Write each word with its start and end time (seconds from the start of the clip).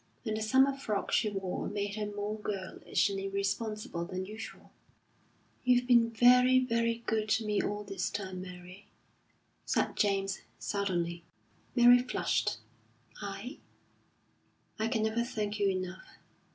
And 0.25 0.35
the 0.35 0.41
summer 0.41 0.75
frock 0.75 1.11
she 1.11 1.29
wore 1.29 1.67
made 1.67 1.93
her 1.93 2.07
more 2.07 2.39
girlish 2.39 3.07
and 3.11 3.19
irresponsible 3.19 4.03
than 4.03 4.25
usual. 4.25 4.71
"You've 5.63 5.85
been 5.85 6.09
very, 6.09 6.57
very 6.57 7.03
good 7.05 7.29
to 7.29 7.45
me 7.45 7.61
all 7.61 7.83
this 7.83 8.09
time, 8.09 8.41
Mary," 8.41 8.87
said 9.63 9.95
James, 9.95 10.41
suddenly. 10.57 11.23
Mary 11.75 11.99
flushed. 11.99 12.57
"I?" 13.21 13.59
"I 14.79 14.87
can 14.87 15.03
never 15.03 15.21
thank 15.23 15.59
you 15.59 15.69
enough." 15.69 16.17